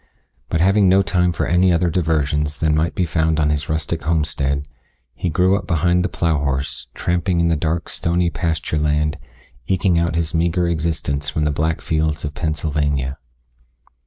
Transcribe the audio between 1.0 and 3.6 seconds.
time for any other diversions than might be found on